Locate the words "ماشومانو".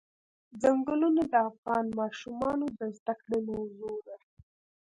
1.99-2.65